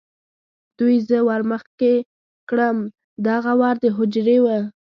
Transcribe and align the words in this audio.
دوی 0.77 0.95
زه 1.09 1.17
ور 1.27 1.41
مخې 1.51 1.93
کړم، 2.49 2.77
دغه 3.27 3.51
ور 3.61 3.75
د 3.83 3.85
هوجرې 3.95 4.37
و. 4.43 4.47